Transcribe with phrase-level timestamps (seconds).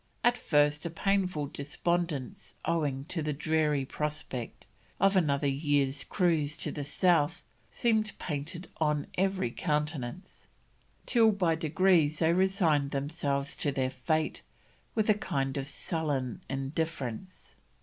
[0.23, 4.65] At first a painful despondence owing to the dreary prospect
[4.99, 10.47] of another year's cruise to the south seemed painted in every countenance;
[11.05, 14.41] till by degrees they resigned themselves to their fate
[14.95, 17.53] with a kind of sullen indifference.